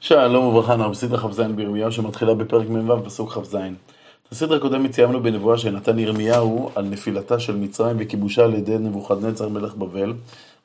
[0.00, 3.54] שלום וברכה, אנחנו בסדרה כ"ז בירמיהו שמתחילה בפרק מ"ו פסוק כ"ז.
[3.54, 9.48] את הסדרה הקודמת סיימנו בנבואה שנתן ירמיהו על נפילתה של מצרים וכיבושה על ידי נבוכדנצר
[9.48, 10.14] מלך בבל.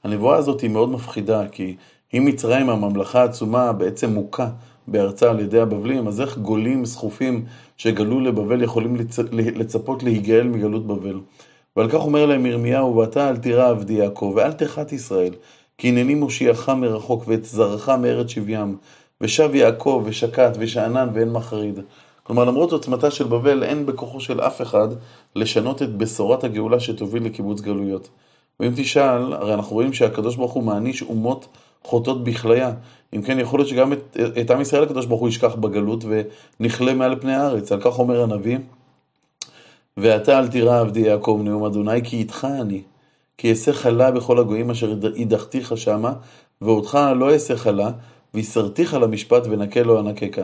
[0.03, 1.75] הנבואה הזאת היא מאוד מפחידה, כי
[2.13, 4.47] אם מצרים הממלכה העצומה בעצם מוכה
[4.87, 7.45] בארצה על ידי הבבלים, אז איך גולים סחופים
[7.77, 9.19] שגלו לבבל יכולים לצ...
[9.31, 11.19] לצפות להיגאל מגלות בבל?
[11.75, 15.33] ועל כך אומר להם ירמיהו, ואתה אל תירא עבדי יעקב, ואל תחת ישראל,
[15.77, 18.77] כי הנני מושיעך מרחוק ואת זרעך מארץ שבים.
[19.23, 21.79] ושב יעקב ושקט ושאנן ואין מחריד.
[22.23, 24.87] כלומר, למרות עוצמתה של בבל, אין בכוחו של אף אחד
[25.35, 28.09] לשנות את בשורת הגאולה שתוביל לקיבוץ גלויות.
[28.59, 31.47] ואם תשאל, הרי אנחנו רואים שהקדוש ברוך הוא מעניש אומות
[31.83, 32.71] חוטאות בכליה.
[33.15, 36.03] אם כן, יכול להיות שגם את, את עם ישראל הקדוש ברוך הוא ישכח בגלות
[36.59, 37.71] ונכלה מעל פני הארץ.
[37.71, 38.57] על כך אומר הנביא,
[39.97, 42.81] ואתה אל תירא עבדי יעקב נאום אדוני, כי איתך אני.
[43.37, 46.13] כי אעשה חלה בכל הגויים אשר הדחתיך שמה,
[46.61, 47.91] ואותך לא אעשה חלה,
[48.33, 50.43] ויסרתיך למשפט ונקה לו הנקקה.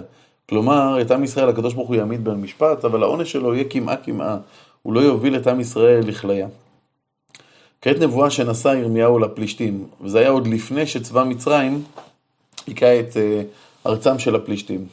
[0.49, 4.37] כלומר, את עם ישראל הקדוש ברוך הוא יעמיד במשפט, אבל העונש שלו יהיה קמעה קמעה.
[4.83, 6.47] הוא לא יוביל את עם ישראל לכליה.
[7.81, 11.83] כעת נבואה שנשא ירמיהו לפלישתים, וזה היה עוד לפני שצבא מצרים
[12.67, 14.85] היכה את uh, ארצם של הפלישתים.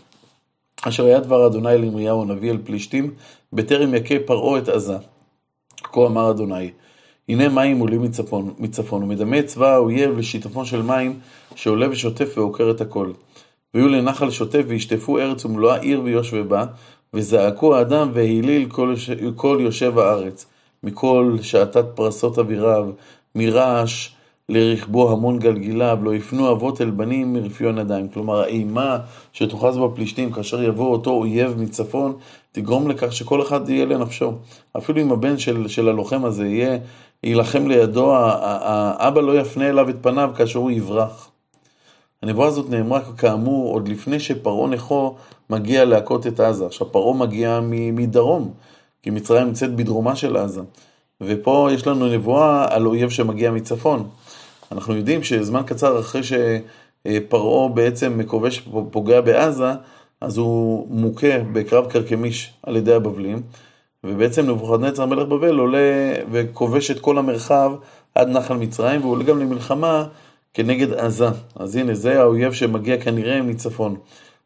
[0.82, 3.14] אשר היה דבר אדוני לירמיהו הנביא אל פלישתים,
[3.52, 4.96] בטרם יכה פרעה את עזה.
[5.82, 6.70] כה אמר אדוני,
[7.28, 11.18] הנה מים עולים מצפון, מצפון, ומדמה צבא האויב לשיטפון של מים
[11.54, 13.10] שעולה ושוטף ועוקר את הכל.
[13.74, 16.64] ויהיו לנחל שוטף וישטפו ארץ ומלואה עיר ויושבי בה,
[17.14, 18.94] וזעקו האדם והיליל כל,
[19.36, 20.46] כל יושב הארץ,
[20.82, 22.88] מכל שעתת פרסות אביריו,
[23.34, 24.08] מרעש
[24.48, 28.08] לרכבו המון גלגיליו, לא יפנו אבות אל בנים מרפיון ידיים.
[28.08, 28.98] כלומר, האימה
[29.32, 32.16] שתוכרז בפלישתים כאשר יבוא אותו אויב מצפון,
[32.52, 34.32] תגרום לכך שכל אחד יהיה לנפשו.
[34.76, 36.78] אפילו אם הבן של, של הלוחם הזה יהיה
[37.22, 41.30] יילחם לידו, האבא לא יפנה אליו את פניו כאשר הוא יברח.
[42.22, 45.14] הנבואה הזאת נאמרה כאמור עוד לפני שפרעה נכו
[45.50, 46.66] מגיע להכות את עזה.
[46.66, 48.52] עכשיו פרעה מגיע מדרום,
[49.02, 50.60] כי מצרים נמצאת בדרומה של עזה.
[51.20, 54.08] ופה יש לנו נבואה על אויב שמגיע מצפון.
[54.72, 59.72] אנחנו יודעים שזמן קצר אחרי שפרעה בעצם כובש פוגע בעזה,
[60.20, 63.42] אז הוא מוכה בקרב קרקמיש על ידי הבבלים.
[64.04, 67.72] ובעצם נבוכדנצר מלך בבל עולה וכובש את כל המרחב
[68.14, 70.06] עד נחל מצרים, והוא עולה גם למלחמה
[70.54, 71.28] כנגד עזה.
[71.56, 73.96] אז הנה, זה האויב שמגיע כנראה מצפון.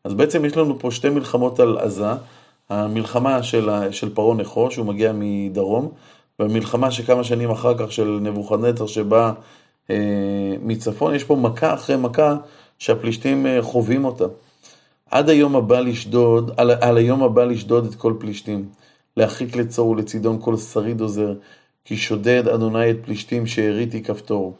[0.04, 2.12] אז בעצם יש לנו פה שתי מלחמות על עזה,
[2.70, 5.88] המלחמה של, של פרעה נחו, שהוא מגיע מדרום,
[6.38, 9.32] והמלחמה שכמה שנים אחר כך של נבוכדנצר שבא
[9.90, 9.96] אה,
[10.62, 12.36] מצפון, יש פה מכה אחרי מכה
[12.78, 14.24] שהפלישתים אה, חווים אותה.
[15.10, 18.64] עד היום הבא לשדוד, על, על היום הבא לשדוד את כל פלישתים.
[19.16, 21.34] להרחיק לצור ולצידון כל שריד עוזר,
[21.84, 24.56] כי שודד אדוני את פלישתים שארית היא כפתור.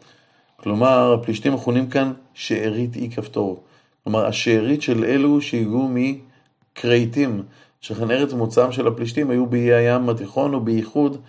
[0.56, 3.62] כלומר, הפלישתים מכונים כאן שארית היא כפתור.
[4.05, 7.43] כלומר, השארית של אלו שהגיעו מכרייתים,
[7.81, 11.21] שכן ארץ מוצאם של הפלישתים היו באיי הים התיכון ובייחוד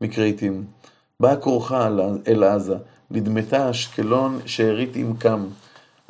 [0.00, 0.64] מכרייתים.
[1.20, 1.88] באה כורחה
[2.28, 2.76] אל עזה,
[3.10, 5.46] נדמתה אשקלון שארית עם קם.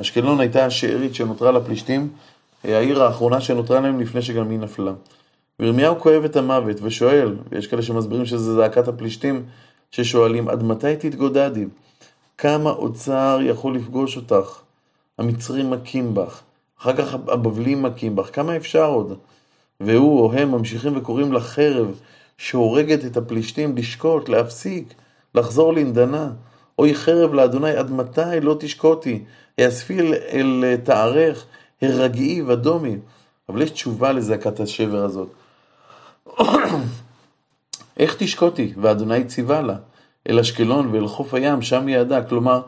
[0.01, 2.09] אשקלון הייתה השארית שנותרה לפלישתים,
[2.65, 4.93] העיר האחרונה שנותרה להם לפני שגם היא נפלה.
[5.61, 9.45] וירמיהו כואב את המוות ושואל, ויש כאלה שמסבירים שזה זעקת הפלישתים,
[9.91, 11.65] ששואלים, עד מתי תתגודדי?
[12.39, 14.61] כמה אוצר יכול לפגוש אותך?
[15.19, 16.43] המצרים מכים בך,
[16.81, 19.19] אחר כך הבבלים מכים בך, כמה אפשר עוד?
[19.81, 22.01] והוא או הם ממשיכים וקוראים לחרב
[22.39, 24.95] שהורגת את הפלישתים לשקוט, להפסיק,
[25.35, 26.31] לחזור לנדנה.
[26.79, 29.25] אוי חרב לאדוני, עד מתי לא תשקוטי?
[29.59, 31.45] האספי אל, אל תערך,
[31.83, 32.97] הרגעי ודומי.
[33.49, 35.29] אבל יש תשובה לזעקת השבר הזאת.
[37.99, 38.73] איך תשקוטי?
[38.81, 39.77] ואדוני ציווה לה,
[40.29, 42.23] אל אשקלון ואל חוף הים, שם יעדה.
[42.23, 42.61] כלומר,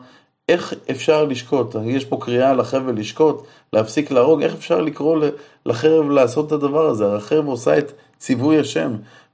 [0.49, 1.75] איך אפשר לשקוט?
[1.85, 5.25] יש פה קריאה לחבל לשקוט, להפסיק להרוג, איך אפשר לקרוא
[5.65, 7.15] לחרב לעשות את הדבר הזה?
[7.15, 8.91] החרב עושה את ציווי השם,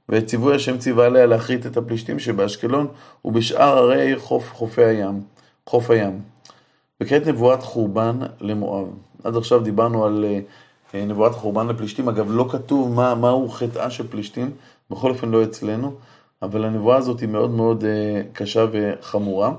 [0.08, 2.86] ואת ציווי השם ציווה עליה להכרית את הפלישתים שבאשקלון
[3.24, 5.20] ובשאר ערי חוף, חופי הים,
[5.66, 6.20] חוף הים.
[7.00, 8.86] וכעת נבואת חורבן למואב.
[9.24, 10.40] עד עכשיו דיברנו על אה,
[10.94, 14.50] נבואת חורבן לפלישתים, אגב לא כתוב מה, מהו חטאה של פלישתים,
[14.90, 15.92] בכל אופן לא אצלנו,
[16.42, 19.52] אבל הנבואה הזאת היא מאוד מאוד אה, קשה וחמורה.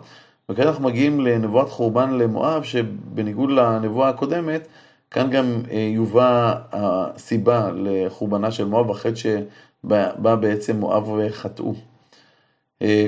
[0.49, 4.67] וכאן אנחנו מגיעים לנבואת חורבן למואב, שבניגוד לנבואה הקודמת,
[5.11, 11.73] כאן גם אה, יובא הסיבה לחורבנה של מואב, החטא שבא בעצם מואב וחטאו.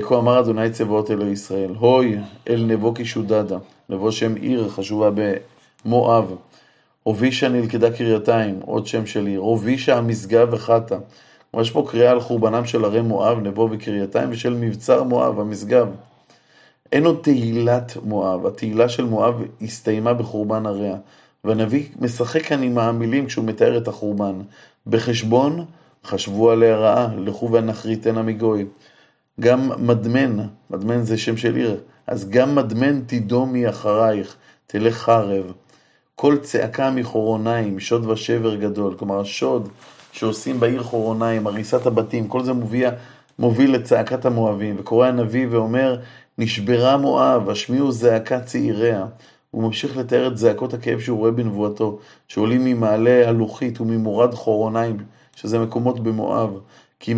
[0.02, 2.18] כה אמר אדוני צבאות אלוהי ישראל, הוי
[2.48, 3.58] אל נבו כי שודדה,
[3.88, 5.10] נבו שם עיר חשובה
[5.84, 6.34] במואב.
[7.02, 10.56] הובישה נלכדה קרייתיים, עוד שם של עיר, הובישה המשגב.
[10.58, 15.88] כלומר, יש פה קריאה על חורבנם של ערי מואב, נבו וקרייתיים, ושל מבצר מואב, המשגב.
[16.92, 20.96] אין עוד תהילת מואב, התהילה של מואב הסתיימה בחורבן עריה.
[21.44, 24.40] והנביא משחק כאן עם המילים כשהוא מתאר את החורבן.
[24.86, 25.64] בחשבון,
[26.04, 28.66] חשבו עליה רעה, לכו והנחריתנה מגוי.
[29.40, 30.36] גם מדמן,
[30.70, 35.52] מדמן זה שם של עיר, אז גם מדמן תידומי אחרייך, תלך חרב.
[36.14, 38.94] כל צעקה מחורוניים, שוד ושבר גדול.
[38.98, 39.68] כלומר, השוד
[40.12, 42.88] שעושים בעיר חורוניים, הריסת הבתים, כל זה מוביל,
[43.38, 44.76] מוביל לצעקת המואבים.
[44.78, 45.96] וקורא הנביא ואומר,
[46.38, 49.06] נשברה מואב, השמיעו זעקת צעיריה.
[49.50, 51.98] הוא ממשיך לתאר את זעקות הכאב שהוא רואה בנבואתו,
[52.28, 54.96] שעולים ממעלה הלוחית וממורד חורוניים,
[55.36, 56.60] שזה מקומות במואב.
[57.00, 57.14] כי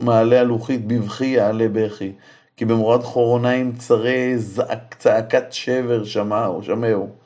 [0.00, 2.12] מעלה הלוחית בבכי יעלה בכי.
[2.56, 7.21] כי במורד חורוניים צרי זעק, צעקת שבר שמעו, שמעו.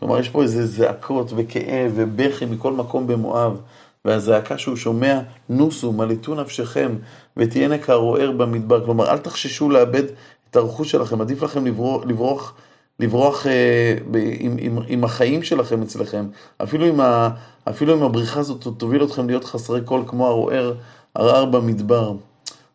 [0.00, 3.60] כלומר, יש פה איזה זעקות וכאב ובכי מכל מקום במואב.
[4.04, 6.96] והזעקה שהוא שומע, נוסו, מלטו נפשכם,
[7.36, 8.84] ותהיינה כערוער במדבר.
[8.84, 10.02] כלומר, אל תחששו לאבד
[10.50, 12.54] את הרכוש שלכם, עדיף לכם לברוח, לברוח,
[13.00, 16.26] לברוח אה, ב, עם, עם, עם החיים שלכם אצלכם.
[16.62, 17.28] אפילו אם, ה,
[17.68, 20.74] אפילו אם הבריחה הזאת תוביל אתכם להיות חסרי קול כמו ערוער,
[21.14, 22.12] ערער במדבר.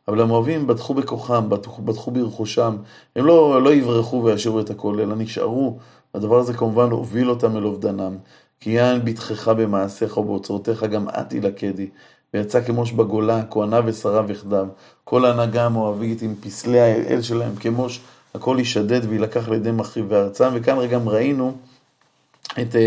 [0.07, 2.75] אבל המואבים בטחו בכוחם, בטחו, ברכושם.
[3.15, 5.77] הם לא, לא יברחו וישאירו את הכל, אלא נשארו.
[6.13, 8.17] הדבר הזה כמובן הוביל אותם אל אובדנם.
[8.59, 11.87] כי יען בתך במעשיך ובאוצרותיך גם את ילכדי.
[12.33, 14.67] ויצא כמוש בגולה, כהניו ושריו יחדיו.
[15.03, 18.01] כל ההנהגה המואבית עם פסלי האל שלהם כמוש,
[18.33, 20.49] הכל יישדד ויילקח לידי מחריבי ארצם.
[20.53, 21.53] וכאן גם ראינו
[22.61, 22.77] את uh,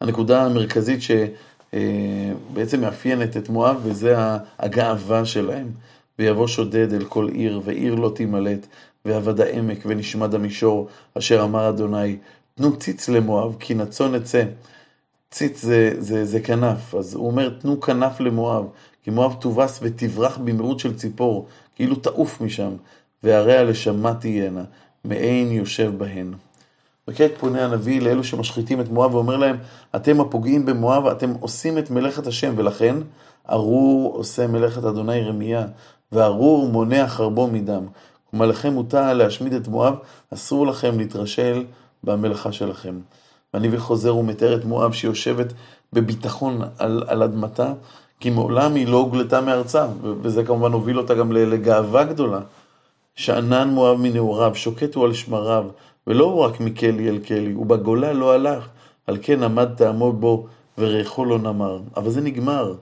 [0.00, 4.16] הנקודה המרכזית שבעצם uh, מאפיינת את מואב, וזה
[4.58, 5.66] הגאווה שלהם.
[6.18, 8.66] ויבוא שודד אל כל עיר, ועיר לא תימלט,
[9.04, 10.88] ואבד העמק, ונשמד המישור,
[11.18, 12.16] אשר אמר אדוני,
[12.54, 14.44] תנו ציץ למואב, כי נצון אצא.
[15.30, 18.64] ציץ זה, זה, זה כנף, אז הוא אומר, תנו כנף למואב,
[19.02, 22.70] כי מואב תובס ותברח במהירות של ציפור, כאילו תעוף משם,
[23.22, 24.64] והריה לשמה תהיינה,
[25.04, 26.32] מעין יושב בהן.
[27.08, 29.56] וכעת פונה הנביא לאלו שמשחיתים את מואב ואומר להם,
[29.96, 32.96] אתם הפוגעים במואב, אתם עושים את מלאכת השם, ולכן
[33.50, 35.66] ארור עושה מלאכת אדוני רמיה,
[36.12, 37.86] וארור מונע חרבו מדם.
[38.30, 39.94] כלומר לכם מותר להשמיד את מואב,
[40.34, 41.64] אסור לכם להתרשל
[42.04, 42.94] במלאכה שלכם.
[43.54, 45.52] והנביא חוזר ומתאר את מואב שיושבת
[45.92, 47.72] בביטחון על, על אדמתה,
[48.20, 49.86] כי מעולם היא לא הוגלתה מארצה,
[50.22, 52.40] וזה כמובן הוביל אותה גם לגאווה גדולה.
[53.16, 55.64] שאנן מואב מנעוריו, שוקט הוא על שמריו,
[56.06, 58.68] ולא רק מכלי אל כלי, ובגולה לא הלך,
[59.06, 60.46] על כן עמד טעמו בו,
[60.78, 61.80] וריחו לא נמר.
[61.96, 62.74] אבל זה נגמר.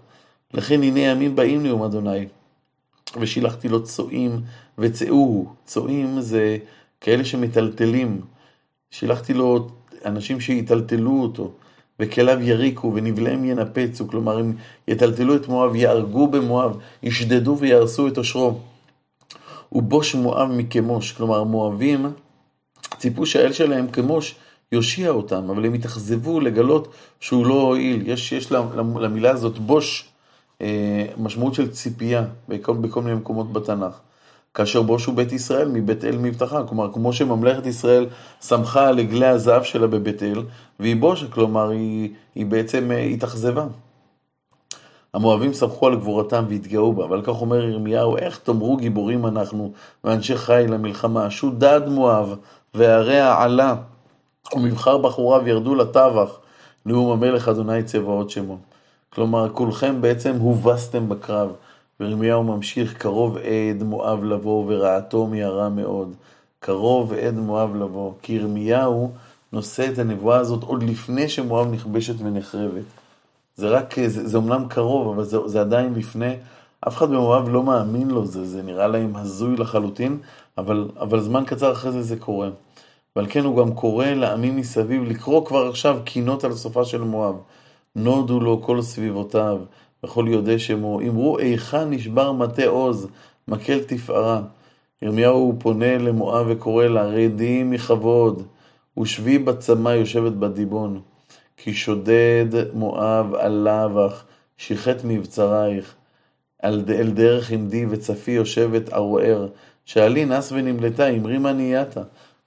[0.55, 2.26] לכן הנה ימים באים נאום אדוני,
[3.20, 4.41] ושילחתי לו צועים
[4.79, 5.55] וצאוהו.
[5.64, 6.58] צועים זה
[7.00, 8.20] כאלה שמטלטלים.
[8.91, 9.69] שילחתי לו
[10.05, 11.53] אנשים שיטלטלו אותו,
[12.00, 14.53] וכליו יריקו ונבליהם ינפצו, כלומר אם
[14.88, 18.58] יטלטלו את מואב, יהרגו במואב, ישדדו ויהרסו את עושרו.
[19.73, 22.06] ובוש מואב מכמוש, כלומר מואבים
[22.99, 24.35] ציפו שהאל שלהם כמוש
[24.73, 26.88] יושיע אותם, אבל הם התאכזבו לגלות
[27.20, 28.02] שהוא לא הועיל.
[28.06, 28.52] יש, יש
[29.00, 30.09] למילה הזאת בוש
[31.19, 34.00] משמעות של ציפייה בכל, בכל מיני מקומות בתנ"ך.
[34.56, 38.06] כאשר בושו בית ישראל מבית אל מבטחה, כלומר כמו שממלכת ישראל
[38.41, 40.43] שמחה על עגלי הזהב שלה בבית אל,
[40.81, 43.67] והיא בושה, כלומר היא, היא בעצם אה, התאכזבה.
[45.14, 49.73] המואבים שמחו על גבורתם והתגאו בה, ועל כך אומר ירמיהו, איך תאמרו גיבורים אנחנו
[50.05, 52.37] ואנשי חיל למלחמה, שודד מואב
[52.75, 53.75] והרע עלה,
[54.55, 56.38] ומבחר בחוריו ירדו לטבח,
[56.87, 58.59] נאום המלך אדוני צבאות שמו.
[59.11, 61.52] כלומר, כולכם בעצם הובסתם בקרב.
[62.00, 66.14] וירמיהו ממשיך, קרוב עד מואב לבוא ורעתו מיהרה מאוד.
[66.61, 68.12] קרוב עד מואב לבוא.
[68.23, 69.11] כי ירמיהו
[69.52, 72.85] נושא את הנבואה הזאת עוד לפני שמואב נכבשת ונחרבת.
[73.57, 76.35] זה רק, זה, זה אומנם קרוב, אבל זה, זה עדיין לפני.
[76.88, 80.19] אף אחד במואב לא מאמין לו, זה, זה נראה להם הזוי לחלוטין,
[80.59, 82.49] אבל, אבל זמן קצר אחרי זה זה קורה.
[83.16, 87.35] ועל כן הוא גם קורא לעמים מסביב לקרוא כבר עכשיו קינות על סופה של מואב.
[87.97, 89.59] נודו לו כל סביבותיו,
[90.05, 93.09] וכל יודעי שמו, אמרו היכן נשבר מטה עוז,
[93.49, 94.43] מקל תפארה.
[95.03, 98.43] ירמיהו פונה למואב וקורא לה, רדי מכבוד,
[98.99, 101.00] ושבי בצמא יושבת בדיבון.
[101.57, 104.25] כי שודד מואב עלה בך,
[104.59, 105.95] שיחת מבצרייך.
[106.65, 109.49] אל דרך עמדי וצפי יושבת ערוער,
[109.85, 112.03] שאלי נס ונמלטה, אמרי מה נהייתה.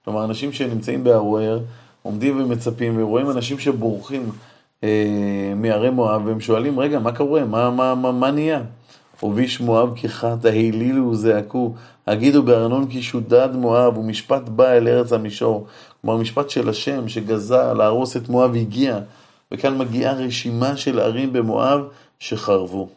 [0.05, 1.59] כלומר, אנשים שנמצאים בערוער,
[2.01, 4.29] עומדים ומצפים, ורואים אנשים שבורחים
[5.55, 7.45] מערי מואב, והם שואלים, רגע, מה קורה?
[7.45, 8.61] מה, מה, מה, מה נהיה?
[9.23, 11.73] וביש מואב כחת, ההילילו וזעקו,
[12.07, 15.65] הגידו בארנון כי שודד מואב, ומשפט בא אל ארץ המישור.
[16.01, 18.99] כלומר, משפט של השם שגזר להרוס את מואב הגיע,
[19.51, 21.81] וכאן מגיעה רשימה של ערים במואב
[22.19, 22.89] שחרבו.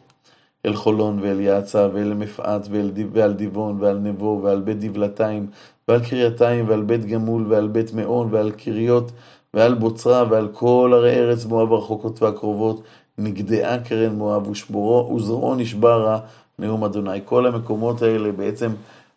[0.65, 5.47] אל חולון ואל יעצה ואל מפעת ואל, ועל דיבון ועל נבו ועל בית דבלתיים
[5.87, 9.11] ועל קרייתיים ועל בית גמול ועל בית מאון ועל קריות
[9.53, 12.83] ועל בוצרה ועל כל ערי ארץ מואב הרחוקות והקרובות,
[13.17, 16.19] נגדעה קרן מואב ושבורו וזרועו נשברה
[16.59, 17.19] נאום אדוני.
[17.25, 18.71] כל המקומות האלה בעצם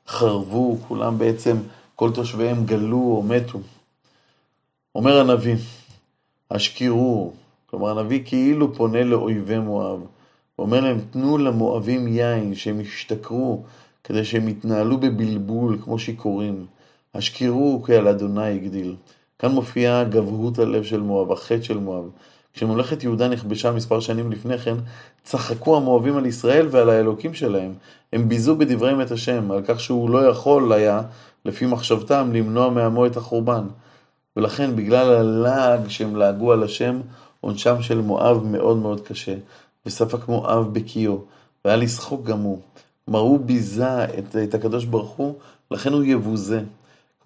[0.09, 1.57] חרבו, כולם בעצם,
[1.95, 3.59] כל תושביהם גלו או מתו.
[4.95, 5.57] אומר הנביא,
[6.50, 7.33] השקירו,
[7.66, 10.00] כלומר הנביא כאילו פונה לאויבי מואב.
[10.59, 13.62] ואומר להם, תנו למואבים יין, שהם ישתכרו,
[14.05, 16.66] כדי שהם יתנהלו בבלבול כמו שיכורים.
[17.14, 18.95] השקירו כי על אדוני הגדיל.
[19.38, 22.05] כאן מופיעה גבהות הלב של מואב, החטא של מואב.
[22.52, 24.75] כשממלכת יהודה נכבשה מספר שנים לפני כן,
[25.25, 27.75] צחקו המואבים על ישראל ועל האלוקים שלהם.
[28.12, 31.02] הם ביזו בדבריהם את השם, על כך שהוא לא יכול היה,
[31.45, 33.64] לפי מחשבתם, למנוע מעמו את החורבן.
[34.37, 37.00] ולכן, בגלל הלעג שהם לעגו על השם,
[37.40, 39.35] עונשם של מואב מאוד מאוד קשה.
[39.87, 41.19] וספק מואב בקיאו,
[41.64, 42.61] והיה לשחוק גם הוא.
[43.05, 45.35] כלומר, הוא ביזה את, את הקדוש ברוך הוא,
[45.71, 46.62] לכן הוא יבוזה.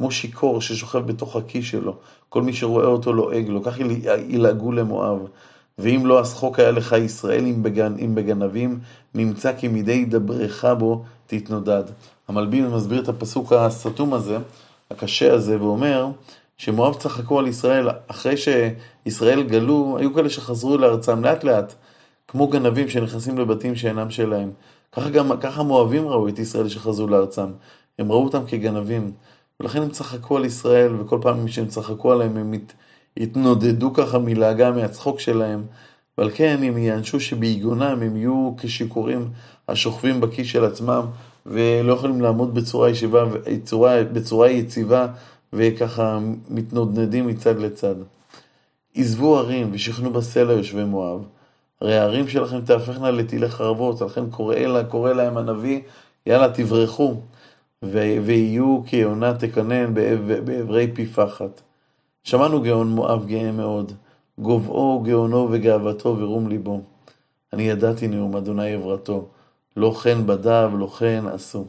[0.00, 1.97] כמו שיכור ששוכב בתוך הכיס שלו,
[2.28, 3.78] כל מי שרואה אותו לועג לו, כך
[4.28, 5.19] ילעגו למואב.
[5.78, 8.78] ואם לא השחוק היה לך ישראל אם, בגנ, בגנבים,
[9.14, 11.83] נמצא כי מדי דברך בו תתנודד.
[12.28, 14.38] המלבין מסביר את הפסוק הסתום הזה,
[14.90, 16.09] הקשה הזה, ואומר
[16.57, 21.75] שמואב צחקו על ישראל, אחרי שישראל גלו, היו כאלה שחזרו לארצם לאט לאט.
[22.28, 24.50] כמו גנבים שנכנסים לבתים שאינם שלהם.
[24.92, 27.47] ככה גם, ככה מואבים ראו את ישראל שחזרו לארצם.
[27.99, 29.12] הם ראו אותם כגנבים.
[29.61, 32.73] ולכן הם צחקו על ישראל, וכל פעם שהם צחקו עליהם הם הת,
[33.17, 35.62] התנודדו ככה מלהגה מהצחוק שלהם.
[36.19, 39.29] ועל כן הם יענשו שביגונם הם יהיו כשיכורים
[39.69, 41.02] השוכבים בכיס של עצמם,
[41.47, 45.07] ולא יכולים לעמוד בצורה ישיבה, בצורה, בצורה יציבה,
[45.52, 47.95] וככה מתנודדים מצד לצד.
[48.95, 51.25] עזבו ערים ושכנו בסלע יושבי מואב.
[51.81, 55.81] הרי הערים שלכם תהפכנה לטילי חרבות, לכן קורא, לה, קורא להם הנביא,
[56.26, 57.14] יאללה תברחו,
[57.82, 59.94] ויהיו כיונה תקנן
[60.44, 61.60] בעברי פי פחת.
[62.25, 63.92] שמענו גאון מואב גאה מאוד,
[64.38, 66.80] גובעו גאונו וגאוותו ורום ליבו.
[67.52, 69.28] אני ידעתי נאום אדוני עברתו,
[69.76, 71.64] לא כן בדה ולא כן עשו.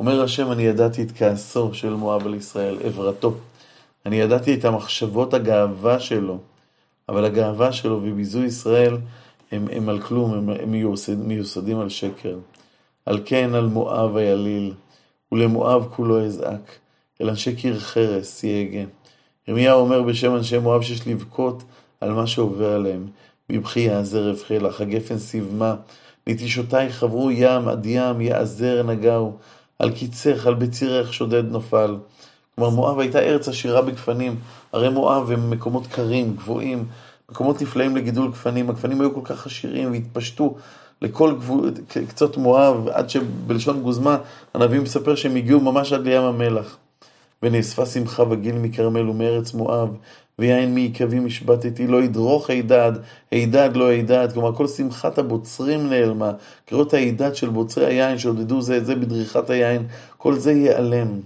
[0.00, 3.34] אומר השם, אני ידעתי את כעסו של מואב על ישראל, עברתו.
[4.06, 6.38] אני ידעתי את המחשבות הגאווה שלו,
[7.08, 8.96] אבל הגאווה שלו וביזוי ישראל
[9.52, 12.38] הם, הם על כלום, הם, הם מיוסד, מיוסדים על שקר.
[13.06, 14.72] על כן על מואב היליל,
[15.32, 16.78] ולמואב כולו אזעק,
[17.20, 18.84] אל אנשי קיר חרס יהגה.
[19.48, 21.62] ירמיהו אומר בשם אנשי מואב שיש לבכות
[22.00, 23.06] על מה שעובר עליהם.
[23.50, 25.74] מבכי יעזר אבחלך, הגפן סיבמה,
[26.26, 29.36] נטישותייך חברו ים עד ים, יעזר נגעו,
[29.78, 31.96] על קיצך, על בצירך שודד נפל.
[32.54, 34.36] כלומר, מואב הייתה ארץ עשירה בגפנים,
[34.72, 36.84] הרי מואב הם מקומות קרים, גבוהים,
[37.30, 40.54] מקומות נפלאים לגידול גפנים, הגפנים היו כל כך עשירים והתפשטו
[41.02, 41.70] לכל גבול,
[42.08, 44.18] קצות מואב, עד שבלשון גוזמה
[44.54, 46.76] הנביא מספר שהם הגיעו ממש עד לים המלח.
[47.42, 49.96] ונאספה שמחה וגיל מכרמל ומארץ מואב,
[50.38, 52.92] ויין מעיקבים השבתתי, לא ידרוך הידד,
[53.30, 56.32] הידד לא הידד, כלומר כל שמחת הבוצרים נעלמה,
[56.66, 59.86] קריאות הידד של בוצרי היין שעודדו זה את זה בדריכת היין,
[60.16, 61.20] כל זה ייעלם.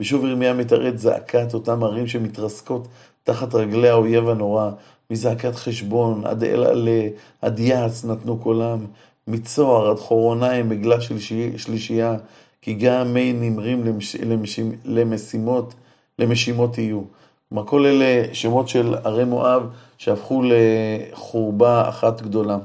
[0.00, 2.88] ושוב ירמיה מתערד זעקת אותם ערים שמתרסקות
[3.24, 4.70] תחת רגלי האויב הנורא,
[5.10, 7.08] מזעקת חשבון, עד אל עלה,
[7.42, 8.86] עד יעץ נתנו קולם,
[9.28, 11.18] מצוהר עד חורוניים עגלה של
[11.56, 12.16] שלישייה,
[12.62, 15.74] כי גם מי נמרים למש, למש, למשימות,
[16.18, 17.02] למשימות יהיו.
[17.48, 19.62] כלומר, כל אלה שמות של ערי מואב
[19.98, 22.58] שהפכו לחורבה אחת גדולה.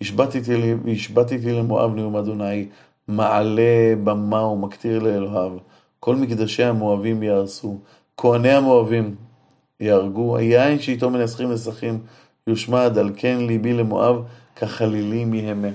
[0.00, 2.66] השבתתי למואב נאום אדוני,
[3.08, 5.52] מעלה במה ומקטיר לאלוהיו.
[6.00, 7.78] כל מקדשי המואבים יהרסו,
[8.16, 9.14] כהני המואבים
[9.82, 11.98] יהרגו, היין שאיתו מנסחים נסחים
[12.46, 14.22] יושמד, על כן ליבי למואב
[14.56, 15.68] כחלילים יהמה.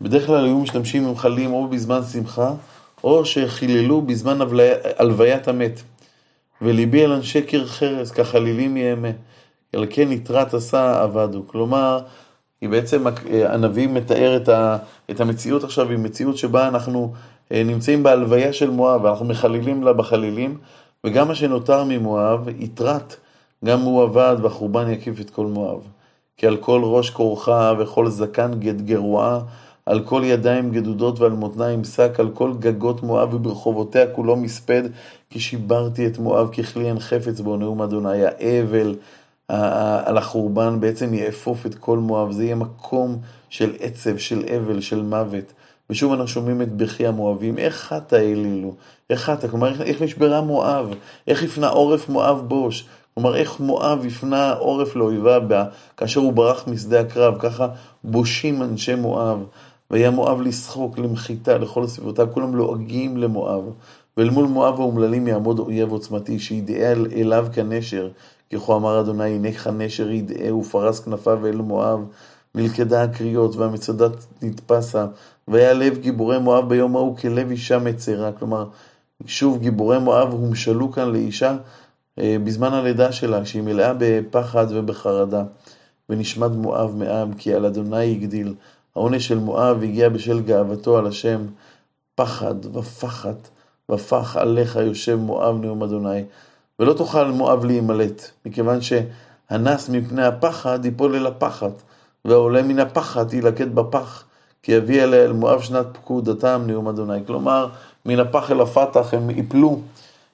[0.00, 2.52] בדרך כלל היו משתמשים עם חלילים או בזמן שמחה,
[3.04, 4.38] או שחיללו בזמן
[4.98, 5.80] הלוויית המת.
[6.62, 9.10] וליבי על אנשי קיר חרס, כחלילים יהמה.
[9.72, 11.42] על כן יתרת עשה עבדו.
[11.46, 12.00] כלומר,
[12.60, 13.04] היא בעצם,
[13.48, 14.36] הנביא מתאר
[15.10, 17.12] את המציאות עכשיו, היא מציאות שבה אנחנו
[17.52, 20.58] אה, נמצאים בהלוויה של מואב, ואנחנו מחלילים לה בחלילים,
[21.04, 23.16] וגם מה שנותר ממואב, יתרת,
[23.64, 25.88] גם הוא עבד, והחורבן יקיף את כל מואב.
[26.36, 29.40] כי על כל ראש כורחה וכל זקן גד גרועה,
[29.86, 34.82] על כל ידיים גדודות ועל מותניים שק, על כל גגות מואב וברחובותיה כולו מספד,
[35.30, 38.94] כי שיברתי את מואב ככלי אין חפץ בו, נאום אדוני, האבל
[39.48, 43.18] על החורבן בעצם יאפוף את כל מואב, זה יהיה מקום
[43.48, 45.52] של עצב, של אבל, של מוות.
[45.90, 48.74] ושוב אנחנו שומעים את בכי המואבים, איך חטא העלילו,
[49.10, 50.94] איך חטא, כלומר איך נשברה מואב,
[51.28, 55.42] איך הפנה עורף מואב בוש, כלומר איך מואב הפנה עורף לאויביו
[55.96, 57.68] כאשר הוא ברח משדה הקרב, ככה
[58.04, 59.44] בושים אנשי מואב,
[59.90, 63.62] והיה מואב לשחוק, למחיתה, לכל סביבותיו, כולם לועגים למואב,
[64.16, 68.08] ואל מול מואב האומללים יעמוד אויב עוצמתי, שידעה אליו כנשר,
[68.50, 72.00] כי כה אמר אדוני, הנה נשר ידעה ופרס כנפיו אל מואב,
[72.54, 75.06] נלכדה הקריאות והמצודת נתפסה,
[75.48, 78.32] והיה לב גיבורי מואב ביום ההוא כלב אישה מצרה.
[78.32, 78.66] כלומר,
[79.26, 81.56] שוב, גיבורי מואב הומשלו כאן לאישה
[82.18, 85.44] אה, בזמן הלידה שלה, שהיא מלאה בפחד ובחרדה.
[86.08, 88.54] ונשמד מואב מעם, כי על אדוני הגדיל.
[88.96, 91.46] העונש של מואב הגיע בשל גאוותו על השם.
[92.14, 93.48] פחד ופחת
[93.90, 96.24] ופח עליך יושב מואב נאום אדוני.
[96.78, 101.82] ולא תוכל מואב להימלט, מכיוון שהנס מפני הפחד ייפול אל הפחת,
[102.24, 104.24] והעולה מן הפחת יילקט בפח,
[104.62, 107.26] כי יביא אליה אל מואב שנת פקודתם נאום אדוני.
[107.26, 107.68] כלומר,
[108.06, 109.80] מן הפח אל הפתח הם יפלו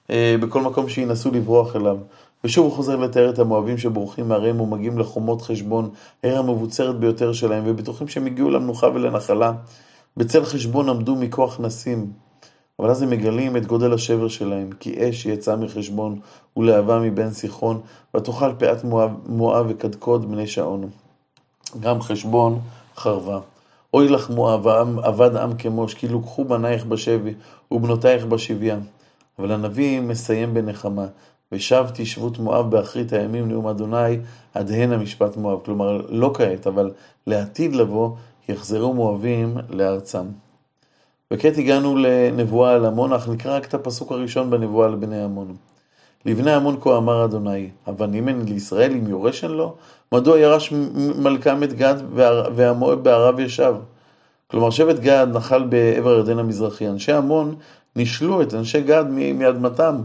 [0.09, 1.97] אה, בכל מקום שינסו לברוח אליו.
[2.43, 5.89] ושוב הוא חוזר לתאר את המואבים שבורחים מעריהם ומגיעים לחומות חשבון,
[6.23, 9.51] עיר המבוצרת ביותר שלהם, ובטוחים שהם הגיעו למנוחה ולנחלה.
[10.17, 12.11] בצל חשבון עמדו מכוח נסים.
[12.79, 16.19] אבל אז הם מגלים את גודל השבר שלהם, כי אש יצאה מחשבון
[16.57, 17.81] ולהבה מבין סיחון,
[18.17, 20.89] ותאכל פאת מואב, מואב וקדקוד בני שעון.
[21.79, 22.59] גם חשבון
[22.97, 23.39] חרבה.
[23.93, 24.67] אוי לך מואב,
[25.07, 27.33] אבד עם כמוש, כי לוקחו בנייך בשבי
[27.71, 28.77] ובנותייך בשביה.
[29.39, 31.05] אבל הנביא מסיים בנחמה,
[31.51, 34.19] ושבתי שבות מואב באחרית הימים נאום אדוני,
[34.53, 35.59] עד הנה משפט מואב.
[35.65, 36.91] כלומר, לא כעת, אבל
[37.27, 38.15] לעתיד לבוא,
[38.49, 40.25] יחזרו מואבים לארצם.
[41.31, 45.55] וכעת הגענו לנבואה על עמון, אך נקרא רק את הפסוק הראשון בנבואה על בני עמון.
[46.25, 49.75] לבני עמון כה אמר אדוני, אבנים הן לישראל אם יורש הן לו?
[50.11, 50.73] מדוע ירש
[51.17, 51.95] מלכם את גד
[52.55, 53.75] והמואב בערב ישב?
[54.47, 56.87] כלומר, שבט גד נחל בעבר ירדן המזרחי.
[56.87, 57.55] אנשי עמון
[57.95, 60.01] נישלו את אנשי גד מאדמתם.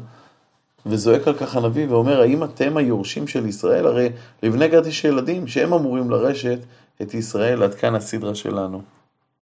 [0.87, 3.87] וזועק על כך הנביא ואומר, האם אתם היורשים של ישראל?
[3.87, 4.09] הרי
[4.43, 6.59] לבני גד יש ילדים שהם אמורים לרשת
[7.03, 7.63] את ישראל.
[7.63, 8.83] עד כאן הסדרה שלנו.